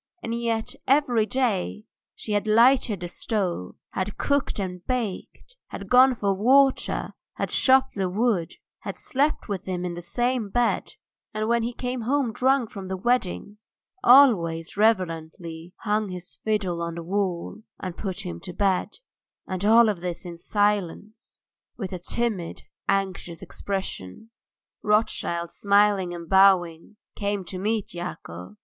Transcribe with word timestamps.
And 0.23 0.33
yet, 0.33 0.73
every 0.87 1.27
day, 1.27 1.85
she 2.15 2.31
had 2.31 2.47
lighted 2.47 3.01
the 3.01 3.07
stove, 3.07 3.75
had 3.91 4.17
cooked 4.17 4.57
and 4.57 4.83
baked, 4.87 5.55
had 5.67 5.91
gone 5.91 6.15
for 6.15 6.29
the 6.29 6.41
water, 6.41 7.13
had 7.35 7.49
chopped 7.49 7.93
the 7.93 8.09
wood, 8.09 8.53
had 8.79 8.97
slept 8.97 9.47
with 9.47 9.65
him 9.65 9.85
in 9.85 9.93
the 9.93 10.01
same 10.01 10.49
bed, 10.49 10.93
and 11.35 11.47
when 11.47 11.61
he 11.61 11.71
came 11.71 12.01
home 12.01 12.33
drunk 12.33 12.71
from 12.71 12.87
the 12.87 12.97
weddings 12.97 13.79
always 14.03 14.75
reverently 14.75 15.71
hung 15.81 16.09
his 16.09 16.33
fiddle 16.33 16.81
on 16.81 16.95
the 16.95 17.03
wall 17.03 17.61
and 17.79 17.95
put 17.95 18.25
him 18.25 18.39
to 18.39 18.53
bed, 18.53 18.97
and 19.45 19.63
all 19.63 19.85
this 19.93 20.25
in 20.25 20.35
silence, 20.35 21.39
with 21.77 21.93
a 21.93 21.99
timid, 21.99 22.63
anxious 22.89 23.43
expression. 23.43 24.31
Rothschild, 24.81 25.51
smiling 25.51 26.11
and 26.11 26.27
bowing, 26.27 26.95
came 27.15 27.45
to 27.45 27.59
meet 27.59 27.93
Yakov. 27.93 28.55